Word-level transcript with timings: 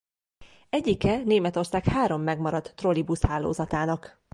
Egyike 0.69 1.23
Németország 1.23 1.83
három 1.85 2.21
megmaradt 2.21 2.75
trolibuszhálózatának. 2.75 4.21